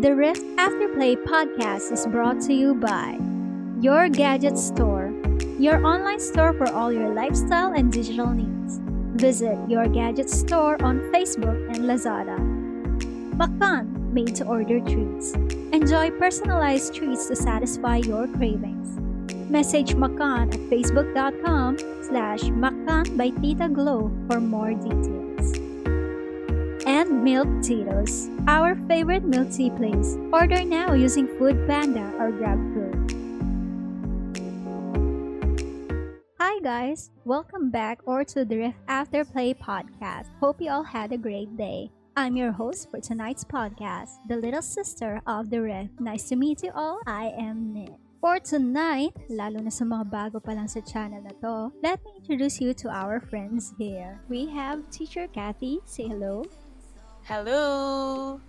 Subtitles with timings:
[0.00, 3.20] The Rift Afterplay podcast is brought to you by
[3.82, 5.12] Your Gadget Store,
[5.58, 8.80] your online store for all your lifestyle and digital needs.
[9.20, 12.40] Visit Your Gadget Store on Facebook and Lazada.
[13.36, 15.34] Makan, made to order treats.
[15.76, 18.96] Enjoy personalized treats to satisfy your cravings.
[19.50, 21.76] Message Makan at facebook.com
[22.08, 25.59] slash Makan by Tita Glow for more details.
[27.10, 30.16] And Milk Tito's, our favorite milk tea place.
[30.32, 33.10] Order now using Food Panda or GrabFood.
[36.38, 40.30] Hi guys, welcome back or to the Rift After Play podcast.
[40.38, 41.90] Hope you all had a great day.
[42.16, 45.98] I'm your host for tonight's podcast, the little sister of the Rift.
[45.98, 47.00] Nice to meet you all.
[47.08, 47.90] I am Nick.
[48.20, 52.22] For tonight, lalo na sa mga bago pa lang sa channel na to, let me
[52.22, 54.22] introduce you to our friends here.
[54.28, 55.82] We have Teacher Kathy.
[55.90, 56.46] Say hello.
[57.24, 58.40] Hello!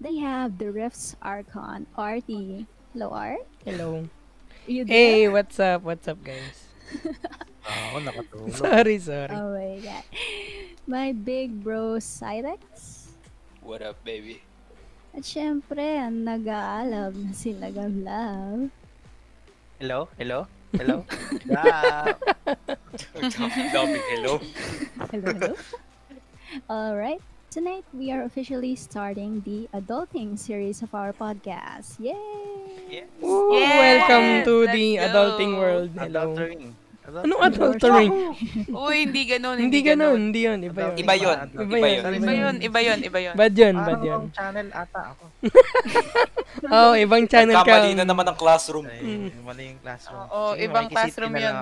[0.00, 2.66] They have the Rift's Archon, Artie.
[2.92, 3.46] Hello, Art.
[3.64, 4.08] Hello.
[4.66, 4.96] You there?
[4.96, 5.82] Hey, what's up?
[5.82, 6.68] What's up, guys?
[7.64, 8.52] Ah, nakatulog.
[8.52, 9.32] Sorry, sorry.
[9.32, 10.04] Oh my god.
[10.84, 13.08] My big bro, Cyrex.
[13.64, 14.44] What up, baby?
[15.16, 18.68] At syempre, ang nag-aalab na si Lagablab.
[19.80, 20.12] Hello?
[20.20, 20.44] Hello?
[20.76, 21.08] Hello?
[21.48, 22.12] yeah.
[23.72, 24.36] Daming hello.
[25.08, 25.52] Hello, hello.
[26.68, 27.24] Alright.
[27.54, 32.02] Tonight, we are officially starting the adulting series of our podcast.
[32.02, 32.18] Yay!
[32.90, 33.06] Yes.
[33.22, 33.78] Ooh, Yes!
[33.78, 35.02] welcome to Let's the go!
[35.06, 35.90] adulting world.
[35.94, 36.34] Hello.
[36.34, 36.62] Adultering.
[37.06, 38.10] Anong adultering?
[38.90, 40.58] Uy, hindi ganun, hindi ganun, hindi yun.
[40.66, 40.94] Iba yun.
[40.98, 41.38] Iba yun.
[41.54, 42.02] Iba Iba yun.
[42.10, 43.34] Iba yun, iba yun, iba yun.
[43.38, 44.20] Bad yun, bad yun.
[44.26, 45.24] Parang channel ata ako.
[46.74, 47.70] Oo, oh, ibang channel ka.
[47.70, 48.90] Kamali na naman ang classroom.
[48.90, 50.26] Ay, mali yung classroom.
[50.26, 51.54] Oo, Sige, ibang classroom yun.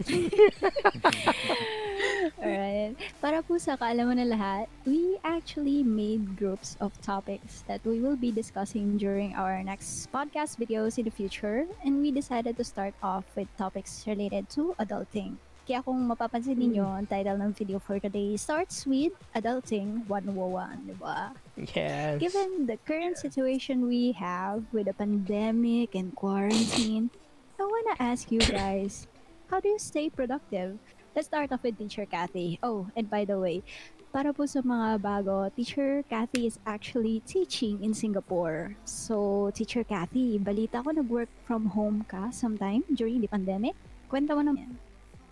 [2.40, 2.96] Alright.
[3.20, 8.16] Para po sa kaalaman na lahat, we actually made groups of topics that we will
[8.16, 11.68] be discussing during our next podcast videos in the future.
[11.84, 15.36] And we decided to start off with topics related to adulting.
[15.68, 20.96] Kaya kung mapapansin ninyo, ang title ng video for today starts with Adulting 101, di
[20.98, 21.30] ba?
[21.54, 22.18] Yes.
[22.18, 27.12] Given the current situation we have with the pandemic and quarantine,
[27.60, 29.06] I wanna ask you guys,
[29.50, 30.78] how do you stay productive?
[31.14, 32.62] Let's start off with Teacher Kathy.
[32.62, 33.66] Oh, and by the way,
[34.14, 38.78] para po sa mga bago, Teacher Kathy is actually teaching in Singapore.
[38.86, 43.74] So, Teacher Kathy, balita ko nag-work from home ka sometime during the pandemic.
[44.06, 44.78] Kwenta mo naman.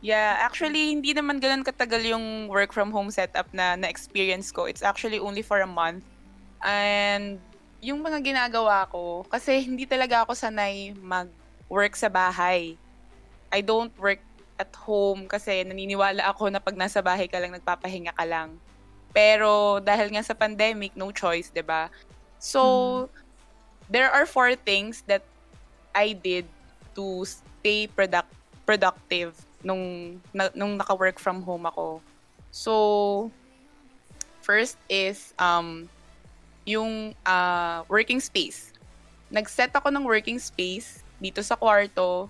[0.03, 4.67] Yeah, actually, hindi naman ganun katagal yung work from home setup na na-experience ko.
[4.67, 6.03] It's actually only for a month.
[6.63, 7.39] And
[7.79, 12.75] yung mga ginagawa ko, kasi hindi talaga ako sanay mag-work sa bahay.
[13.49, 14.21] I don't work
[14.59, 18.59] at home kasi naniniwala ako na pag nasa bahay ka lang, nagpapahinga ka lang.
[19.15, 21.89] Pero dahil nga sa pandemic, no choice, 'di ba?
[22.39, 23.09] So,
[23.91, 25.27] there are four things that
[25.91, 26.47] I did
[26.95, 28.31] to stay product
[28.63, 29.35] productive
[29.65, 31.99] nung na, nung naka-work from home ako.
[32.53, 32.75] So,
[34.45, 35.89] first is um
[36.69, 38.77] yung ah, working space.
[39.33, 42.29] Nag-set ako ng working space dito sa kwarto.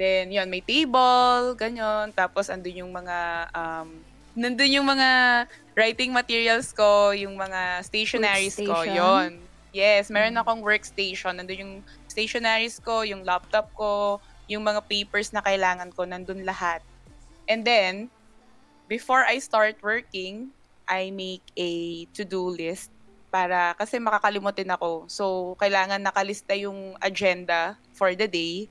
[0.00, 2.16] Then, yun, may table, ganyan.
[2.16, 4.00] Tapos, andun yung mga, um,
[4.32, 5.44] nandun yung mga
[5.76, 9.44] writing materials ko, yung mga stationaries ko, yon
[9.76, 10.40] Yes, meron Mm.
[10.40, 11.36] akong workstation.
[11.36, 11.74] Nandun yung
[12.08, 14.18] stationaries ko, yung laptop ko,
[14.48, 16.80] yung mga papers na kailangan ko, nandun lahat.
[17.44, 18.08] And then,
[18.88, 20.50] before I start working,
[20.90, 22.90] I make a to-do list
[23.30, 25.06] para kasi makakalimutin ako.
[25.06, 28.66] So, kailangan nakalista yung agenda for the day.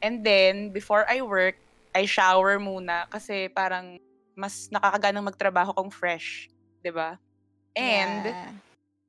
[0.00, 1.60] And then, before I work,
[1.92, 3.98] I shower muna kasi parang
[4.38, 6.48] mas nakakaganang magtrabaho kung fresh,
[6.80, 7.18] 'di ba?
[7.76, 8.52] And Yeah.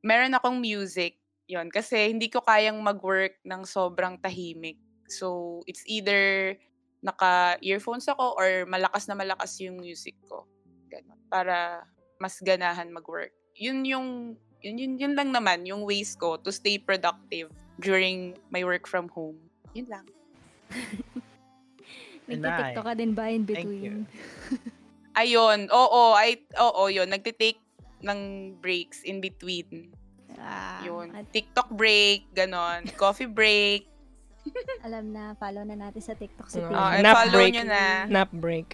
[0.04, 1.16] meron akong music.
[1.48, 4.80] 'Yon, kasi hindi ko kayang mag-work ng sobrang tahimik.
[5.12, 6.56] So, it's either
[7.04, 10.48] naka-earphones ako or malakas na malakas yung music ko.
[10.88, 11.20] Ganun.
[11.28, 11.84] Para
[12.22, 13.34] mas ganahan mag-work.
[13.58, 14.08] Yun yung
[14.62, 17.50] yun, yun, yun lang naman yung ways ko to stay productive
[17.82, 19.50] during my work from home.
[19.74, 20.06] Yun lang.
[22.32, 24.08] Nagtitiktok ka din ba in between?
[25.22, 27.60] Ayun, oo, ay oo, yun, nagte-take
[28.02, 28.20] ng
[28.58, 29.92] breaks in between.
[30.40, 31.12] Ah, Yun.
[31.12, 32.88] at TikTok break, ganon.
[32.96, 33.86] Coffee break.
[34.88, 36.72] alam na, follow na natin sa TikTok si Tim.
[36.72, 37.52] Oh, Nap follow break.
[37.54, 37.86] nyo na.
[38.08, 38.68] Nap break.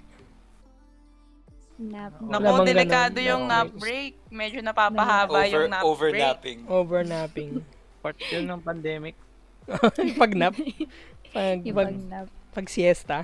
[1.78, 2.14] Nap.
[2.18, 3.30] Wala Naku, delikado ganun?
[3.30, 4.14] yung Nap nap break.
[4.30, 5.92] Medyo napapahaba Over, yung nap break.
[5.92, 6.60] overlapping.
[6.66, 7.52] Overnapping.
[8.00, 9.16] Part yun ng pandemic.
[10.22, 10.56] pag nap.
[11.34, 12.28] Pag, Yung pag, pag nap.
[12.56, 13.18] pag siesta.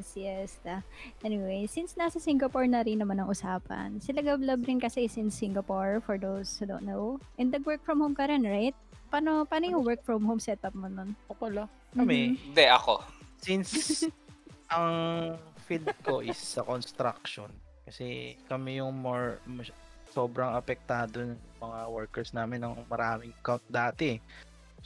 [0.00, 0.80] Siesta.
[1.20, 5.28] Anyway, since nasa Singapore na rin naman ang usapan, sila Gablab rin kasi is in
[5.28, 7.20] Singapore for those who don't know.
[7.36, 8.74] And nag-work from home ka rin, right?
[9.12, 11.12] Paano, paano yung work from home setup mo nun?
[11.28, 11.68] O pala.
[11.92, 13.04] Kami, Hindi, ako.
[13.38, 14.02] since
[14.74, 15.36] ang
[15.68, 17.50] field ko is sa construction,
[17.84, 19.74] kasi kami yung more, mas-
[20.10, 24.16] sobrang apektado ng mga workers namin ng maraming count dati.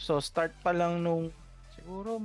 [0.00, 1.28] So, start pa lang nung,
[1.76, 2.24] siguro,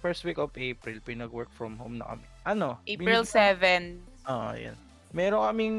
[0.00, 2.24] first week of April, pinag-work from home na kami.
[2.48, 2.80] Ano?
[2.88, 4.32] April binigyan- 7.
[4.32, 4.76] Oo, yan.
[5.14, 5.78] Meron kaming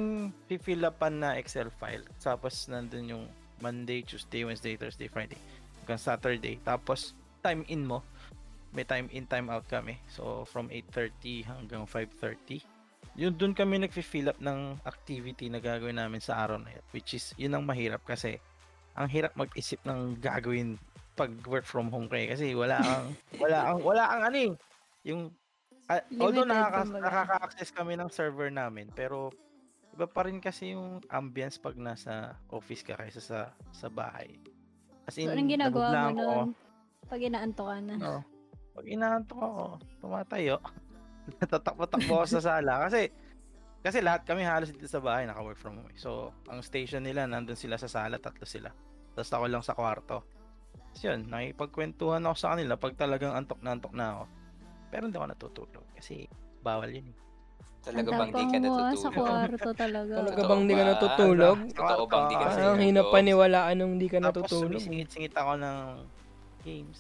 [0.61, 2.05] fill upan na Excel file.
[2.23, 3.25] Tapos nandun yung
[3.59, 5.35] Monday, Tuesday, Wednesday, Thursday, Friday.
[5.83, 6.55] Hanggang Saturday.
[6.63, 7.11] Tapos
[7.43, 7.99] time in mo.
[8.71, 9.99] May time in, time out kami.
[10.07, 12.63] So from 8.30 hanggang 5.30.
[13.19, 16.85] Yun dun kami nag-fill up ng activity na gagawin namin sa araw na yun.
[16.95, 18.39] Which is, yun ang mahirap kasi
[18.95, 20.79] ang hirap mag-isip ng gagawin
[21.15, 23.07] pag work from home kayo kasi wala kang
[23.43, 24.51] wala kang wala kang ano eh,
[25.07, 25.21] yung
[25.87, 29.31] ah, although nakaka, nakaka-access kami ng server namin pero
[29.95, 33.39] iba pa rin kasi yung ambience pag nasa office ka kaysa sa
[33.71, 34.35] sa bahay.
[35.07, 36.49] As So, anong ginagawa mo ako, nun?
[37.07, 37.95] Pag inaanto ka na.
[37.95, 38.19] No.
[38.75, 39.63] Pag inaantok ako,
[40.03, 40.57] tumatayo.
[41.39, 43.07] Natatakbo-takbo sa sala kasi
[43.85, 45.87] kasi lahat kami halos dito sa bahay naka-work from home.
[45.93, 45.95] eh.
[45.95, 48.73] So, ang station nila nandun sila sa sala, tatlo sila.
[49.15, 50.25] Tapos ako lang sa kwarto.
[50.95, 54.23] Tapos yun, nakipagkwentuhan ako sa kanila pag talagang antok na antok na ako.
[54.87, 56.23] Pero hindi ako natutulog kasi
[56.63, 57.17] bawal yun eh.
[57.83, 59.11] Talaga Ang bang di ka ah, Sa natutulog?
[59.11, 60.13] kwarto talaga.
[60.23, 61.57] Talaga bang di ka natutulog?
[61.75, 62.79] Totoo bang di ka natutulog?
[62.79, 64.71] hinapaniwalaan nung di ka Tapos natutulog.
[64.71, 65.77] sumisingit-singit ako ng
[66.63, 66.99] games.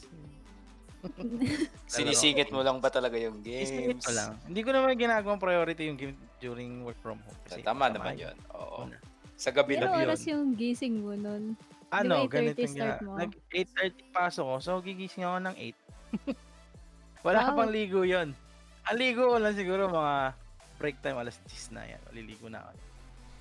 [1.95, 4.03] Sinisingit mo lang ba talaga yung games?
[4.03, 4.35] ko lang.
[4.43, 7.39] Hindi ko naman ginagawang priority yung game during work from home.
[7.47, 8.35] Kasi Tama sa naman yun.
[8.51, 8.91] Oo.
[9.39, 10.11] Sa gabi Pero na yun.
[10.11, 11.55] oras yung gising mo nun.
[11.93, 13.13] Ano, Di ba 8:30 ganito mo?
[13.17, 15.77] Nag 8.30 pasok ko, so gigising ako ng 8.
[17.25, 17.57] Wala Wow.
[17.57, 18.33] pang ligo yon.
[18.85, 20.15] Ang ligo ko lang siguro mga
[20.77, 22.01] break time alas 10 na yan.
[22.09, 22.71] Maliligo na ako.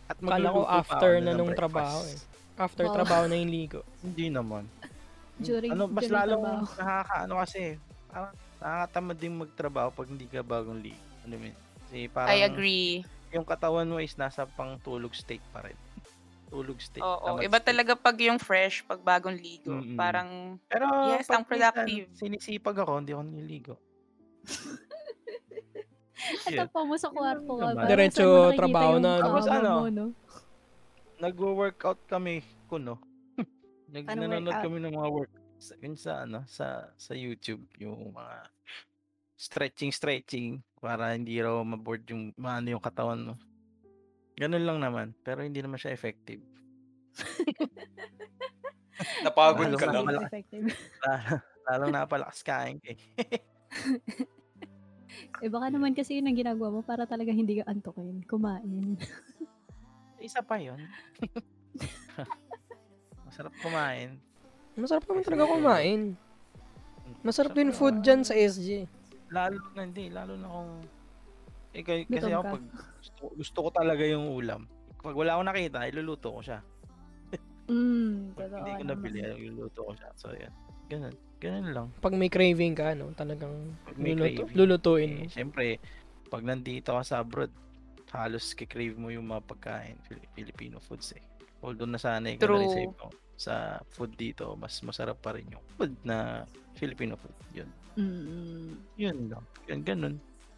[0.04, 1.60] At Kala ko after na ng nung breakfast.
[1.60, 2.18] trabaho eh.
[2.56, 2.94] After Wow.
[3.00, 3.80] trabaho na yung ligo.
[4.00, 4.64] Hindi naman.
[5.36, 6.78] During, ano, mas lalong trabaho.
[6.78, 7.62] nakakaano kasi,
[8.06, 11.02] parang nakakatamad din magtrabaho pag hindi ka bagong ligo.
[11.26, 11.56] Ano yun?
[11.84, 13.04] Kasi parang I agree.
[13.34, 15.76] yung katawan mo is nasa pang tulog state pa rin.
[16.50, 17.02] Tulog state.
[17.02, 17.68] Oo, iba state.
[17.72, 19.74] talaga pag yung fresh, pag bagong ligo.
[19.74, 19.96] Mm-mm.
[19.96, 22.08] Parang, Pero Yes, ang productive.
[22.10, 23.74] minsan, sinisipag ako, hindi ako nililigo.
[26.48, 27.52] At tapang mo sa kwarto
[27.84, 29.24] Diretso trabaho na, no?
[29.28, 29.72] Tapos ano?
[29.92, 30.06] no?
[31.20, 32.96] Nagwo-workout kami kuno.
[33.92, 34.64] Nag Paano nanonood workout?
[34.64, 38.34] kami ng mga work sa, yun sa ano sa sa YouTube yung mga
[39.38, 43.34] stretching stretching para hindi raw ma-board yung maano yung katawan mo.
[44.34, 46.42] Ganun lang naman, pero hindi naman siya effective.
[49.22, 50.26] Napagod Lalo ka na lang.
[51.04, 51.34] Lalo,
[51.70, 52.98] lalong napalakas kain eh.
[55.42, 58.22] Eh baka naman kasi yun ang ginagawa mo para talaga hindi ka antokin.
[58.26, 58.98] Kumain.
[60.18, 60.78] Isa pa 'yon.
[63.26, 64.18] Masarap kumain.
[64.74, 66.00] Masarap naman talaga kumain.
[67.22, 68.90] Masarap din food dyan sa SG.
[69.30, 70.70] Lalo na hindi, lalo na kung
[71.74, 72.52] eh, kasi, kasi ako ka.
[72.54, 72.64] pag
[72.96, 74.62] gusto, gusto ko talaga yung ulam.
[74.98, 76.60] Pag wala akong nakita, iluluto ko siya.
[77.64, 78.92] Mm, Pag hindi ko naman.
[78.92, 80.10] nabili, iluluto ko siya.
[80.14, 80.52] So, yan.
[80.86, 81.14] Ganun.
[81.40, 81.86] Ganun lang.
[81.96, 85.22] Pag may craving ka, no, talagang Pag may luluto, craving, lulutuin mo.
[85.24, 85.64] Eh, Siyempre,
[86.28, 87.48] pag nandito ka sa abroad,
[88.12, 91.24] halos kikrave mo yung mga pagkain, Fili- Filipino foods eh.
[91.58, 92.84] Although nasanay ka na rin sa, True.
[92.86, 93.54] ibang- sa
[93.90, 96.44] food dito, mas masarap pa rin yung food na
[96.76, 97.32] Filipino food.
[97.50, 97.70] Yun.
[97.96, 98.72] Mm.
[98.94, 99.44] Yun lang.
[99.66, 100.14] Yan, ganun.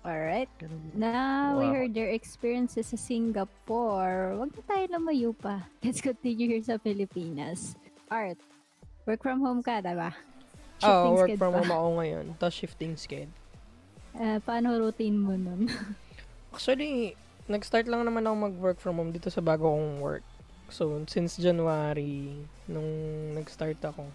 [0.06, 0.46] Alright.
[0.56, 0.94] ganun.
[0.94, 1.74] Now, we Wow.
[1.74, 4.38] heard your experiences sa Singapore.
[4.38, 5.66] Huwag na tayo lumayo pa.
[5.82, 7.74] Let's continue here sa Pilipinas.
[8.06, 8.38] Art.
[9.02, 10.14] Work from home ka, diba?
[10.78, 11.58] Oo, Shifting work from pa.
[11.58, 12.24] home ako ngayon.
[12.38, 13.26] Tapos shifting sked.
[14.14, 15.66] Eh, paano routine mo nun?
[16.54, 20.24] Actually, nag-start lang naman ako mag-work from home dito sa bago kong work.
[20.66, 22.30] So, since January,
[22.64, 22.86] nung
[23.34, 24.06] nag-start ako,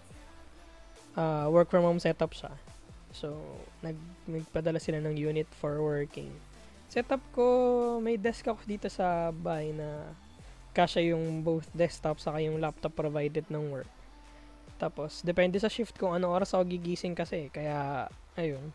[1.16, 2.52] ah, work from home setup siya.
[3.12, 3.36] So,
[3.84, 3.96] nag
[4.28, 6.32] nagpadala sila ng unit for working.
[6.92, 7.46] Setup ko,
[8.04, 10.12] may desk ako dito sa bahay na
[10.72, 13.92] kasya yung both desktop saka yung laptop provided ng work.
[14.80, 17.52] Tapos, depende sa shift kung ano oras ako gigising kasi.
[17.54, 18.74] Kaya, ayun.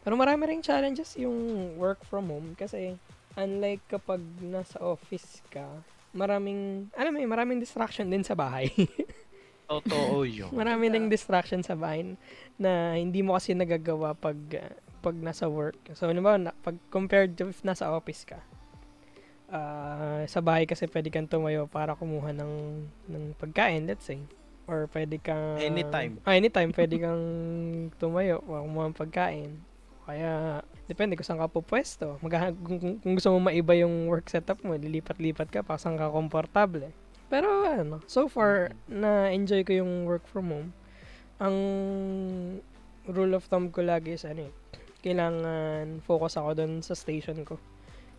[0.00, 2.96] Pero marami ring challenges yung work from home kasi
[3.36, 5.68] unlike kapag nasa office ka,
[6.10, 8.72] maraming, alam mo maraming distraction din sa bahay.
[9.70, 10.50] Totoo yun.
[10.50, 12.18] Marami ding distraction sa bahay
[12.58, 15.80] na hindi mo kasi nagagawa pag uh, pag nasa work.
[15.96, 18.42] So, ano ba, na, pag compared to if nasa office ka,
[19.48, 22.52] ah, sa bahay kasi pwede kang tumayo para kumuha ng,
[23.08, 24.20] ng pagkain, let's say.
[24.70, 25.58] Or pwede kang...
[25.58, 26.22] Anytime.
[26.22, 26.70] Ah, anytime.
[26.70, 27.24] Pwede kang
[27.98, 29.50] tumayo para kumuha ng pagkain.
[30.04, 32.20] Kaya, depende kung saan ka pupwesto.
[32.22, 35.98] Mag- kung, kung, kung gusto mo maiba yung work setup mo, lilipat-lipat ka pa saan
[35.98, 36.92] ka komportable.
[37.30, 40.70] Pero ano, so far, na-enjoy ko yung work from home.
[41.38, 41.56] Ang
[43.06, 44.52] rule of thumb ko lagi is ano eh,
[45.00, 47.56] kailangan focus ako doon sa station ko.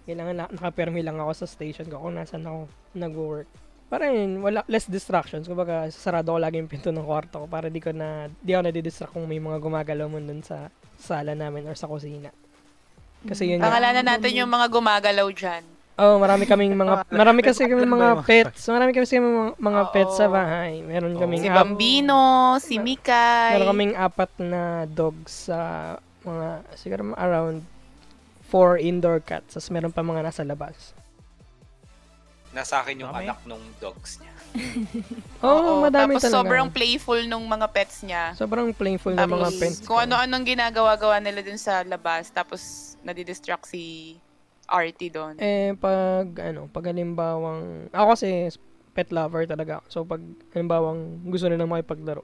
[0.08, 3.52] Kailangan na, nakapermi lang ako sa station ko kung nasan ako nag-work.
[3.92, 5.52] Para yun, wala, less distractions.
[5.52, 8.72] Kumbaga, sarado ko lagi yung pinto ng kwarto ko para di ko na, di ako
[8.72, 12.32] nadidistract kung may mga gumagalaw mo dun sa sala namin or sa kusina.
[13.28, 13.68] Kasi yun nga.
[13.68, 15.81] Pangalanan natin yung mga gumagalaw dyan.
[16.02, 18.66] Oh, marami kaming mga marami kasi kami mga pets.
[18.66, 19.92] Marami kasi kami mga, mga Oo.
[19.92, 20.82] pets sa bahay.
[20.82, 22.22] Meron kaming Si ap- Bambino,
[22.58, 23.54] si Mikay.
[23.54, 25.60] meron kaming apat na dogs sa
[26.22, 27.62] mga siguro mga around
[28.44, 29.54] four indoor cats.
[29.54, 30.98] Tapos meron pa mga nasa labas.
[32.52, 33.24] Nasa akin yung Dami.
[33.24, 34.34] anak nung dogs niya.
[35.40, 36.38] Oh, madami Tapos talaga.
[36.38, 38.36] sobrang playful nung mga pets niya.
[38.36, 39.80] sobrang playful ng mga pets.
[39.82, 42.28] kung ano-anong ginagawa-gawa nila dun sa labas.
[42.28, 42.62] Tapos
[43.00, 44.18] nadidistract si
[44.72, 45.36] Artie doon.
[45.38, 48.48] Eh, pag, ano, pag halimbawang, ako kasi
[48.96, 49.84] pet lover talaga.
[49.92, 50.24] So, pag
[50.56, 52.24] halimbawang gusto nila makipaglaro,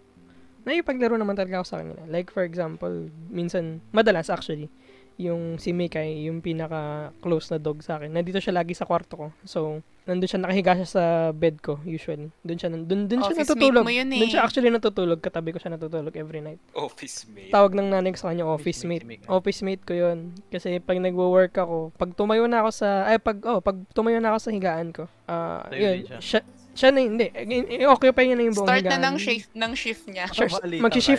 [0.64, 2.02] nakipaglaro naman talaga ako sa kanila.
[2.08, 4.72] Like, for example, minsan, madalas actually,
[5.20, 9.28] yung si Mikay, yung pinaka-close na dog sa akin, nandito siya lagi sa kwarto ko.
[9.44, 11.04] So, nandun siya, nakahiga siya sa
[11.36, 12.32] bed ko, usually.
[12.42, 13.84] Doon siya, dun, dun siya Office natutulog.
[13.84, 14.20] mate mo yun eh.
[14.24, 16.58] Doon siya actually natutulog, katabi ko siya natutulog every night.
[16.74, 17.52] Office mate.
[17.52, 19.24] Tawag ng nanay ko sa kanya, office Office mate mate.
[19.28, 20.32] Office mate ko yun.
[20.48, 24.32] Kasi pag nagwo-work ako, pag tumayo na ako sa, ay pag, oh, pag tumayo na
[24.32, 26.20] ako sa higaan ko, ah, Tayo yun, siya.
[26.24, 26.42] siya,
[26.78, 27.26] siya na, hindi,
[27.82, 29.02] i-occupy niya na yung buong Start higaan.
[29.02, 30.26] na ng shift, ng shift niya.
[30.30, 30.46] Sure,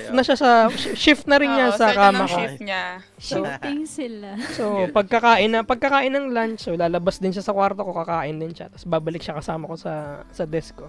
[0.07, 0.15] kayo.
[0.15, 0.51] na siya sa,
[0.95, 2.37] shift na rin niya Oo, sa start na kama ng ko.
[2.39, 2.83] shift niya.
[3.19, 4.29] Shifting sila.
[4.55, 8.55] So, pagkakain na, pagkakain ng lunch, so lalabas din siya sa kwarto ko, kakain din
[8.55, 10.87] siya, tapos babalik siya kasama ko sa sa desk ko.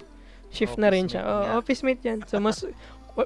[0.53, 1.21] Shift na rin Office siya.
[1.21, 1.51] mate Oh, niya.
[1.57, 2.19] office mate yan.
[2.29, 2.57] So, mas,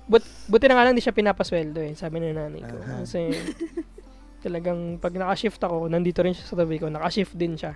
[0.07, 2.75] but, buti na nga lang di siya pinapasweldo eh, sabi ng nanay ko.
[2.79, 3.03] Aha.
[3.03, 3.19] Kasi,
[4.43, 7.75] talagang pag naka-shift ako, nandito rin siya sa tabi ko, naka-shift din siya.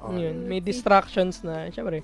[0.00, 0.16] Oo.
[0.16, 2.00] Yun, may distractions na, syempre,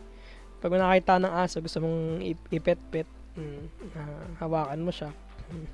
[0.58, 3.62] pag may nakita ng aso, gusto mong ip- ipet-pet, mm,
[3.94, 5.10] ah, hawakan mo siya.
[5.48, 5.66] Mm.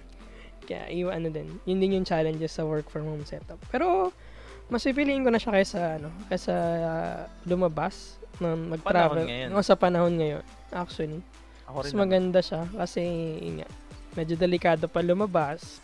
[0.64, 1.48] Kaya, iwa ano din.
[1.64, 3.60] Yun din yung challenges sa work from home setup.
[3.68, 4.12] Pero,
[4.68, 9.24] mas pipiliin ko na siya kaysa, ano, kaysa ah, lumabas, na mag-travel.
[9.24, 9.48] Panahon ngayon.
[9.52, 11.20] O, sa panahon ngayon, actually.
[11.64, 12.02] Ako Mas rin naman.
[12.02, 13.02] maganda siya kasi,
[13.38, 13.68] yun nga,
[14.14, 15.80] medyo delikado pa lumabas.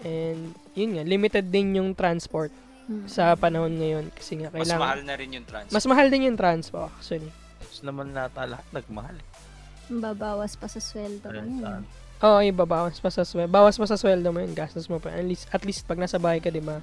[0.00, 2.52] And, yun nga, limited din yung transport
[2.84, 3.08] Hmm.
[3.08, 5.72] sa panahon ngayon kasi nga Mas kailangan mahal na rin yung transfer.
[5.72, 7.32] mas mahal din yung transpo actually.
[7.64, 9.16] Tapos naman nata lahat nagmahal.
[9.88, 11.82] Babawas pa sa sweldo mo yun.
[12.24, 13.52] Oo, iba bawas pa sa sweldo.
[13.52, 15.12] Bawas pa sa sweldo mo yun, gastos mo pa.
[15.12, 16.80] At least, at least pag nasa bahay ka, 'di ba?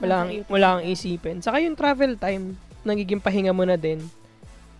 [0.00, 0.74] Wala kang, wala ka.
[0.80, 1.36] kang isipin.
[1.42, 2.56] Saka yung travel time,
[2.86, 4.00] nagiging pahinga mo na din.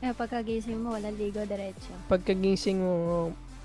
[0.00, 1.92] Eh, pagkagising mo, wala ligo diretso.
[2.08, 2.94] Pagkagising mo,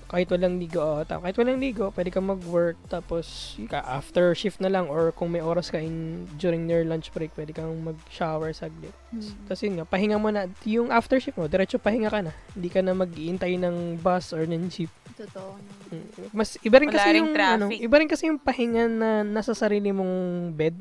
[0.06, 4.62] kahit walang ligo, oh, ta- kahit walang ligo, pwede ka mag-work, tapos ka after shift
[4.62, 8.54] na lang, or kung may oras ka in, during your lunch break, pwede kang mag-shower
[8.54, 8.94] saglit.
[9.10, 9.34] Hmm.
[9.50, 12.32] Tapos yun nga, pahinga mo na, yung after shift mo, diretso pahinga ka na.
[12.54, 14.90] Hindi ka na mag-iintay ng bus or ng jeep.
[15.16, 16.04] Totoo naman.
[16.12, 16.28] Mm.
[16.36, 17.56] Mas iba rin Wala kasi yung traffic.
[17.56, 20.76] ano, iba rin kasi yung pahinga na nasa sarili mong bed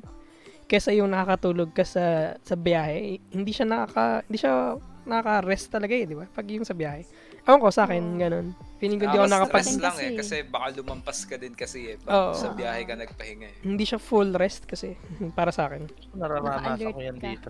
[0.67, 3.23] kaysa yung nakakatulog ka sa sa biyahe.
[3.31, 6.25] Hindi siya nakaka hindi siya nakaka-rest talaga eh, di ba?
[6.27, 7.05] Pag yung sa biyahe.
[7.45, 8.57] Ewan ko sa akin, ganun.
[8.75, 9.61] Feeling ko Ah, di ako nakapag...
[9.61, 10.11] stress lang eh.
[10.17, 11.97] Kasi- baka lumampas ka din kasi eh.
[11.97, 12.33] Pag Oo.
[12.33, 13.57] sa biyahe ka nagpahinga eh.
[13.61, 14.97] Hindi siya full rest kasi
[15.37, 15.85] para sa akin.
[16.13, 17.49] Nararanasan Naka-alert ko yan dito.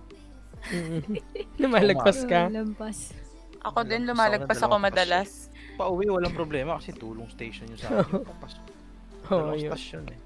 [0.66, 1.02] Mm.
[1.62, 2.52] Lumalagpas ka.
[2.52, 3.16] Lampas.
[3.64, 5.48] Ako din, lumalagpas ako madalas.
[5.74, 8.22] Pauwi, walang problema kasi tulong station yung sa akin.
[8.22, 8.64] Papasok.
[9.26, 9.72] Dalawang yun.
[9.72, 10.20] stasyon eh.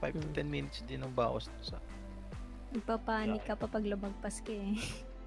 [0.00, 0.34] 5 to Mm.
[0.34, 1.76] 10 minutes din ang bawas sa
[2.68, 4.76] Nagpapanik ka pa pag lumagpas ka eh.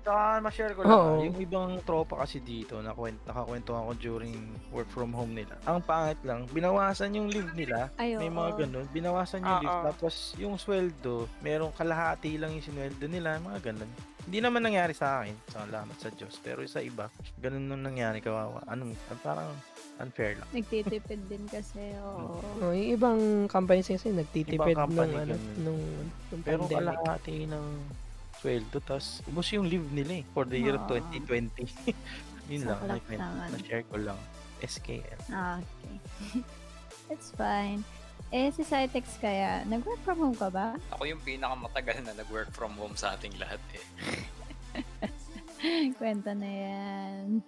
[0.02, 1.10] Saka ma-share ko lang, Oo.
[1.14, 4.34] ah, yung ibang tropa kasi dito na kwent, nakakwento ako during
[4.74, 5.54] work from home nila.
[5.70, 7.94] Ang pangit lang, binawasan yung leave nila.
[8.02, 8.86] Ay, May mga ganun.
[8.90, 9.70] Binawasan yung leave.
[9.70, 9.86] Oo.
[9.94, 13.38] Tapos yung sweldo, merong kalahati lang yung sinweldo nila.
[13.38, 13.92] Mga ganun.
[14.22, 15.34] Hindi naman nangyari sa akin.
[15.50, 16.34] Salamat sa Diyos.
[16.42, 18.62] Pero sa iba, ganun nung nangyari kawawa.
[18.70, 19.50] Anong, parang
[19.98, 20.50] unfair lang.
[20.50, 22.42] Nagtitipid din kasi, oo.
[22.62, 25.42] Oh, yung ibang companies kasi nagtitipid Ibang nung company, ano, ganun.
[25.62, 25.82] nung,
[26.34, 27.66] nung Pero kalahati ng
[28.42, 28.82] sweldo.
[28.82, 30.24] Tapos, ubos yung leave nila eh.
[30.34, 30.90] For the year Oo.
[30.90, 31.70] 2020.
[32.52, 32.82] Yun lang.
[32.82, 33.48] Naman.
[33.54, 34.18] Na-share ko lang.
[34.66, 35.22] SKL.
[35.30, 35.96] Ah, okay.
[37.14, 37.86] It's fine.
[38.32, 40.80] Eh, si Cytex kaya, nag-work from home ka ba?
[40.96, 43.84] Ako yung pinakamatagal na nag-work from home sa ating lahat eh.
[46.00, 47.44] Kwenta na yan.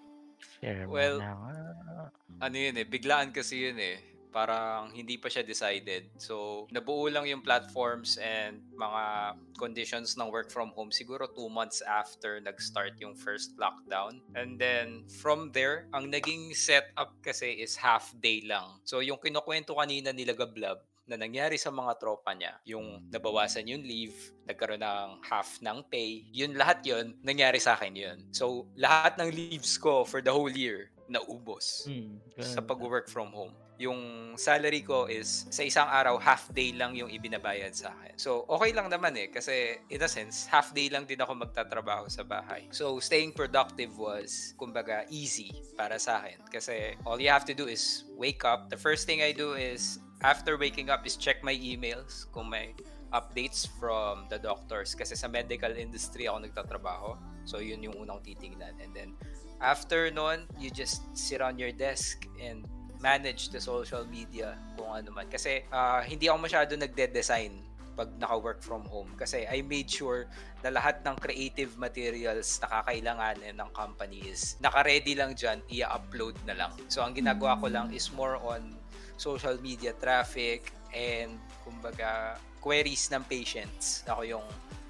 [0.60, 2.12] Share Well, na.
[2.44, 4.13] Ano yun eh, biglaan kasi yun eh.
[4.34, 6.10] Parang hindi pa siya decided.
[6.18, 11.86] So, nabuo lang yung platforms and mga conditions ng work from home siguro two months
[11.86, 14.20] after nag-start yung first lockdown.
[14.34, 18.82] And then, from there, ang naging setup kasi is half day lang.
[18.84, 23.84] So, yung kinukwento kanina nila Gablab, na nangyari sa mga tropa niya, yung nabawasan yung
[23.84, 24.16] leave,
[24.48, 28.18] nagkaroon ng half ng pay, yun lahat yun, nangyari sa akin yun.
[28.32, 33.52] So, lahat ng leaves ko for the whole year, naubos Hmm, sa pag-work from home.
[33.82, 38.14] Yung salary ko is sa isang araw, half day lang yung ibinabayad sa akin.
[38.22, 39.34] So, okay lang naman eh.
[39.34, 42.70] Kasi, in a sense, half day lang din ako magtatrabaho sa bahay.
[42.70, 46.38] So, staying productive was, kumbaga, easy para sa akin.
[46.54, 48.70] Kasi, all you have to do is wake up.
[48.70, 52.78] The first thing I do is, after waking up, is check my emails kung may
[53.10, 54.94] updates from the doctors.
[54.94, 57.18] Kasi sa medical industry ako nagtatrabaho.
[57.50, 58.78] So, yun yung unang titingnan.
[58.78, 59.18] And then,
[59.62, 62.66] after nun, you just sit on your desk and
[63.04, 65.28] manage the social media kung ano man.
[65.28, 69.12] Kasi ah, hindi ako masyado nagde-design pag naka-work from home.
[69.20, 70.26] Kasi I made sure
[70.66, 76.58] na lahat ng creative materials na kakailanganin ng company is naka-ready lang dyan, i-upload na
[76.58, 76.74] lang.
[76.90, 78.80] So, ang ginagawa ko lang is more on
[79.20, 84.02] social media traffic and kumbaga queries ng patients.
[84.10, 84.48] Ako yung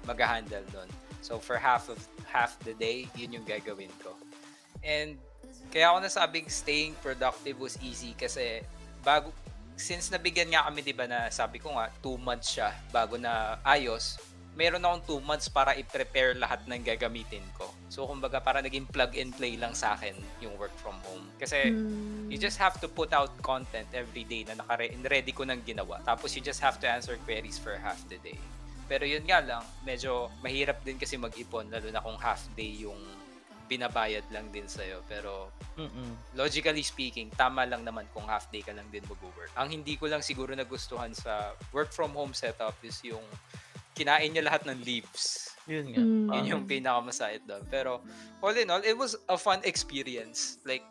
[0.08, 0.88] mag-handle nun.
[1.20, 4.16] So, for half of half the day, yun yung gagawin ko.
[4.84, 5.16] And
[5.72, 8.62] kaya ako nasabing staying productive was easy kasi
[9.00, 9.30] bago
[9.74, 13.58] since nabigyan nga kami 'di ba na sabi ko nga 2 months siya bago na
[13.66, 14.18] ayos
[14.54, 17.66] meron akong 2 months para i-prepare lahat ng gagamitin ko.
[17.90, 21.26] So kumbaga para naging plug and play lang sa akin yung work from home.
[21.42, 22.30] Kasi Hmm.
[22.30, 25.98] you just have to put out content every day na naka-ready ko nang ginawa.
[26.06, 28.38] Tapos you just have to answer queries for half the day.
[28.86, 32.98] Pero yun nga lang, medyo mahirap din kasi mag-ipon lalo na kung half day yung
[33.66, 35.00] binabayad lang din sa'yo.
[35.08, 36.36] Pero Mm-mm.
[36.36, 39.52] logically speaking, tama lang naman kung half day ka lang din mag-work.
[39.56, 43.24] Ang hindi ko lang siguro nagustuhan sa work from home setup is yung
[43.94, 45.54] kinain niya lahat ng leaves.
[45.70, 46.02] Yun nga.
[46.02, 46.28] Mm.
[46.28, 47.64] Yun yung pinakamasayit doon.
[47.70, 48.04] Pero
[48.44, 50.60] all in all, it was a fun experience.
[50.66, 50.84] Like,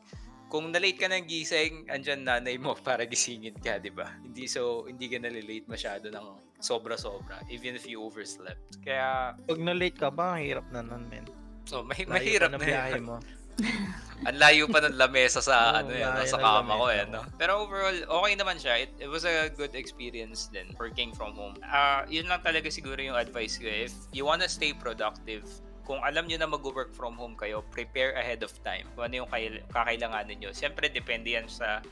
[0.54, 4.14] kung na-late ka ng gising, andyan nanay mo para gisingin ka, di ba?
[4.22, 6.26] Hindi so, hindi ka nalilate masyado ng
[6.64, 8.80] sobra-sobra, even if you overslept.
[8.86, 11.28] Kaya, Pag na-late ka ba, hirap na nun, men.
[11.66, 13.04] So, Layo mahirap na yun.
[13.04, 13.18] mo.
[14.28, 17.28] Ang layo pa ng lamesa sa Oo, ano yan, sa kama ko eh, no?
[17.36, 18.88] Pero overall, okay naman siya.
[18.88, 21.60] It, it was a good experience din working from home.
[21.60, 23.68] Ah, yun lang talaga siguro yung advice ko.
[23.68, 25.44] If you wanna stay productive,
[25.84, 28.88] kung alam nyo na mag-work from home kayo, prepare ahead of time.
[28.96, 30.52] Kung ano yung kail- kakailanganin nyo.
[30.56, 31.84] Siyempre, depende yan sa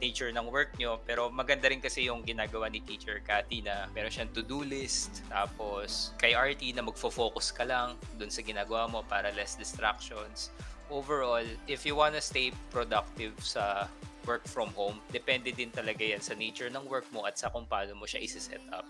[0.00, 0.98] nature ng work nyo.
[1.02, 5.22] Pero maganda rin kasi yung ginagawa ni Teacher Cathy na meron siyang to-do list.
[5.28, 10.54] Tapos, kay RT na magfo-focus ka lang dun sa ginagawa mo para less distractions
[10.90, 13.88] overall, if you wanna stay productive sa
[14.26, 17.68] work from home, depende din talaga yan sa nature ng work mo at sa kung
[17.68, 18.88] paano mo siya isi-set up.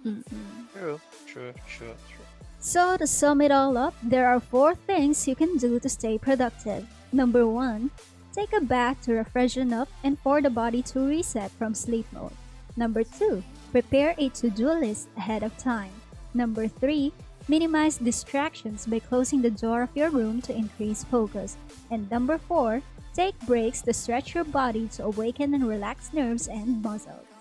[0.72, 0.98] True.
[1.26, 1.52] True.
[1.66, 1.96] True.
[2.06, 2.28] True.
[2.64, 6.16] So, to sum it all up, there are four things you can do to stay
[6.16, 6.86] productive.
[7.12, 7.92] Number one,
[8.34, 12.32] take a bath to refreshen up and for the body to reset from sleep mode.
[12.76, 15.92] Number two, prepare a to do list ahead of time.
[16.34, 17.12] Number three,
[17.46, 21.56] minimize distractions by closing the door of your room to increase focus.
[21.90, 22.82] And number four,
[23.14, 27.33] take breaks to stretch your body to awaken and relax nerves and muscles.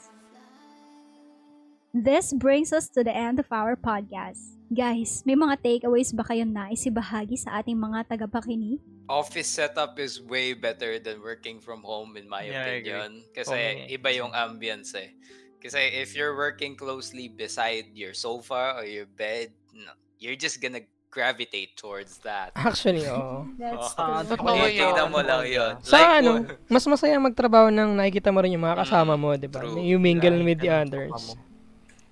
[1.93, 4.58] This brings us to the end of our podcast.
[4.65, 8.82] Guys, may mga takeaways ba kayong nais ibahagi sa ating mga tagapakinig?
[9.06, 13.21] Office setup is way better than working from home in my Yeah, opinion.
[13.29, 13.93] Kasi Okay.
[13.93, 15.13] iba yung ambience eh.
[15.62, 20.82] Kasi if you're working closely beside your sofa or your bed, no, you're just gonna
[21.13, 22.58] gravitate towards that.
[22.58, 23.45] Actually, oo.
[23.53, 24.34] That's Ah, true.
[24.34, 25.13] totoo Tinitingnan yun.
[25.13, 25.71] mo lang yun.
[25.86, 26.32] Sa Like, ano,
[26.73, 29.62] mas masaya magtrabaho nang nakikita mo rin yung mga kasama Mm, mo, di ba?
[29.62, 31.38] You mingle Kahit with the others.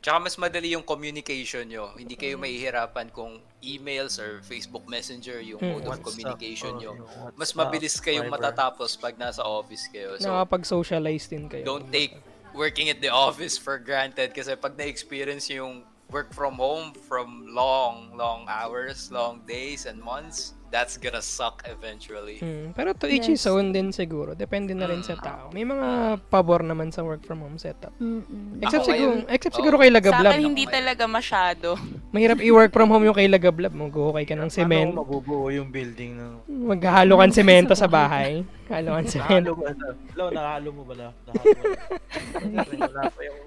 [0.01, 1.93] Tsaka mas madali yung communication nyo.
[1.93, 5.77] Hindi kayo mahihirapan kung emails or Facebook Messenger yung Mm.
[5.77, 6.91] mode of communication oh, nyo.
[6.97, 10.17] yung Mas mabilis kayong matatapos pag nasa office kayo.
[10.17, 11.61] So, Nakapag-socialize din kayo.
[11.61, 12.17] don't take
[12.57, 18.11] working at the office for granted kasi pag na-experience yung work from home from long,
[18.17, 22.39] long hours, long days and months, that's gonna suck eventually.
[22.39, 24.31] Hmm, pero to each his own din siguro.
[24.33, 25.21] Depende na rin sa Mm.
[25.21, 25.45] tao.
[25.51, 25.87] May mga
[26.25, 27.91] pabor naman sa work from home setup.
[27.97, 28.55] Mm-mm.
[28.57, 29.59] Except Ako siguro, ngayon- except Oo.
[29.59, 30.31] siguro kay Sa Lagablab.
[30.31, 31.67] akin, hindi Ako, talaga masyado.
[32.09, 33.69] Mahirap i-work from home yung kay Lagablab.
[33.69, 34.95] Maghuhukay ka ng semento.
[34.97, 36.31] mabubuo yung building ng...
[36.47, 38.47] Maghahalo ka ng semento sa bahay.
[38.65, 39.51] Halo ka ng semento.
[39.51, 39.83] Nahalo?
[40.09, 41.07] Hello, nakahalo mo ba na?
[41.27, 42.63] Nahalo mo na.
[42.79, 43.39] Wala pa yung...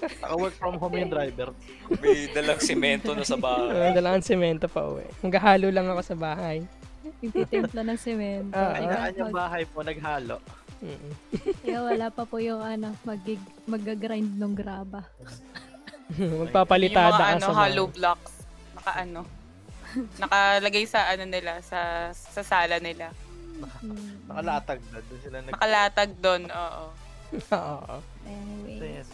[0.00, 1.52] Naka-work from home yung driver.
[1.98, 3.90] May dalang simento na sa bahay.
[3.90, 5.04] Uh, dala kang semento pa uwi.
[5.20, 6.64] Maghahalo lang ako sa bahay.
[7.20, 8.52] Ititimpla ng semento.
[8.52, 10.36] Ah, Kaya Kanya-kanyang mag- bahay po, naghalo.
[10.80, 11.12] Mm-mm.
[11.60, 15.04] Kaya wala pa po yung ano, magig, mag-grind ng graba.
[16.10, 17.60] Yung Magpapalitada mga ka ano, sa bahay.
[17.70, 18.34] hollow blocks.
[18.74, 19.20] Naka ano.
[20.18, 23.14] Nakalagay sa ano nila, sa sa sala nila.
[24.26, 24.98] Nakalatag na.
[25.00, 25.52] Doon sila nag...
[25.54, 26.84] Nakalatag doon, oo.
[27.54, 27.94] Oo.
[28.26, 28.98] Anyway.
[28.98, 29.06] Yes.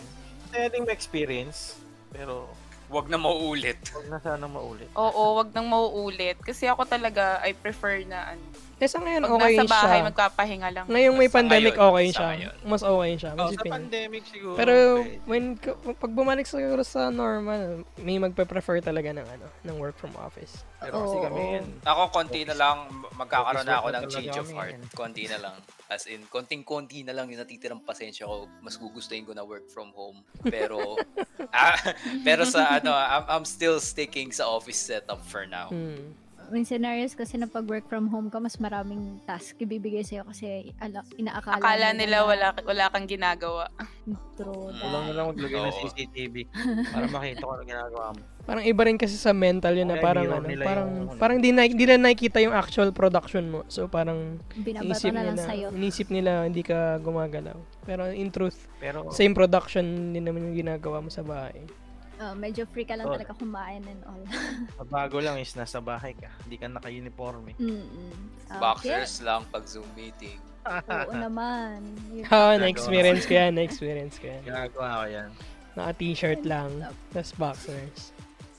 [0.57, 1.77] Kasi ding ma-experience.
[2.09, 2.49] Pero,
[2.87, 3.83] Wag na mauulit.
[3.91, 4.87] huwag na sana maulit.
[4.95, 6.39] Oo, wag nang mauulit.
[6.39, 8.45] Kasi ako talaga, I prefer na ano.
[8.79, 10.07] Eh, sa ngayon, Pag okay nasa bahay, siya.
[10.07, 10.87] magpapahinga lang.
[10.87, 12.27] Ngayong may Sa pandemic, ngayon, okay sa siya.
[12.31, 12.55] ngayon.
[12.63, 13.31] Mas okay siya.
[13.33, 14.55] Oh, Mas sa ipin- pandemic siguro.
[14.55, 15.19] Pero pwede.
[15.27, 15.45] when
[15.99, 17.63] pag bumalik siguro sa normal,
[17.99, 20.63] may magpe-prefer talaga ng ano, ng work from office.
[20.79, 21.25] Pero kasi Oo.
[21.27, 21.67] kami yan.
[21.83, 22.87] Ako, konti na lang,
[23.19, 24.79] magkakaroon na ako ng change of heart.
[24.79, 25.57] kami, Konti na lang.
[25.87, 28.51] As in, konting-konti na lang yung natitirang pasensya ko.
[28.59, 30.27] Mas gugustuhin ko na work from home.
[30.43, 30.99] Pero,
[31.55, 31.79] ah,
[32.27, 35.71] pero sa ano, I'm, I'm still sticking sa office setup for now.
[35.71, 36.15] Hmm.
[36.47, 40.71] May scenarios kasi na pag work from home ka, mas maraming task ibibigay sa'yo kasi
[40.79, 43.67] ala, inaakala Akala nila wala, wala kang ginagawa.
[44.39, 44.71] True.
[44.71, 45.75] Kulang na lang maglagay ng.
[45.83, 46.35] CCTV
[46.95, 48.23] para makita ko ano ginagawa mo.
[48.47, 51.19] Parang iba rin kasi sa mental yun na parang ano, nila parang yung ano.
[51.19, 53.67] parang di na di na nakikita yung actual production mo.
[53.67, 55.67] So parang inisip na lang nila, sa'yo.
[55.75, 57.59] inisip nila hindi ka gumagalaw.
[57.83, 59.83] Pero in truth, Pero, same production
[60.15, 61.59] din naman yung ginagawa mo sa bahay.
[62.17, 63.13] Uh, medyo free ka lang Oh.
[63.13, 64.23] talaga kumain and all.
[64.89, 66.31] bago lang is nasa bahay ka.
[66.47, 67.57] Hindi ka naka-uniform eh.
[67.59, 68.15] Mm-mm.
[68.47, 68.57] Okay.
[68.57, 70.39] Boxers lang pag Zoom meeting.
[70.65, 71.83] Oo naman.
[72.09, 72.25] Yun.
[72.31, 74.41] Ha, na-experience ko yan, na-experience ko yan.
[74.45, 75.29] Ginagawa ko yan.
[75.77, 76.71] Naka-t-shirt lang,
[77.13, 78.16] tas boxers.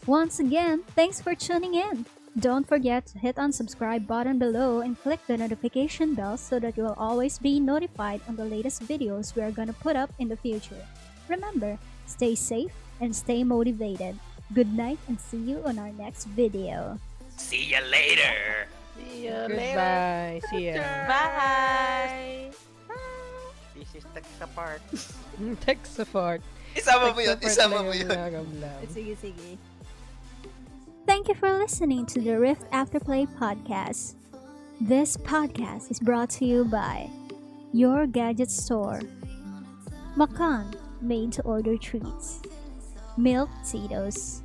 [0.08, 2.06] Once again, thanks for tuning in.
[2.40, 6.78] Don't forget to hit on subscribe button below and click the notification bell so that
[6.78, 10.30] you will always be notified on the latest videos we are gonna put up in
[10.30, 10.80] the future.
[11.28, 14.16] Remember, stay safe and stay motivated.
[14.56, 16.98] Good night and see you on our next video.
[17.36, 18.72] See you later!
[18.96, 20.40] See ya Goodbye.
[20.48, 20.80] See ya.
[21.04, 22.56] Bye!
[23.76, 24.80] This is Tech Apart.
[25.68, 26.40] Text support.
[26.80, 28.56] Isama mo yun, Text isama mo yung yun.
[28.88, 29.60] Sige, sige.
[31.08, 34.16] Thank you for listening to the Rift Afterplay podcast.
[34.82, 37.10] This podcast is brought to you by
[37.72, 39.00] Your Gadget Store,
[40.18, 42.42] Makan, made to order treats,
[43.16, 44.44] Milk Tito's,